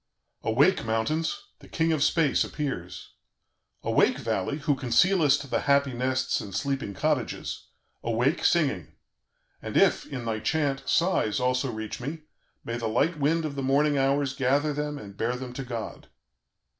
[0.41, 1.49] "Awake, mountains!
[1.59, 3.11] The king of space appears!
[3.83, 4.57] "Awake, valley!
[4.57, 7.67] who concealest the happy nests and sleeping cottages;
[8.01, 8.95] awake, singing.
[9.61, 12.23] And if, in thy chant, sighs also reach me,
[12.65, 16.07] may the light wind of the morning hours gather them and bear them to God.